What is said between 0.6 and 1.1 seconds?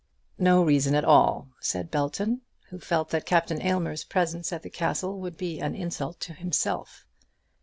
reason at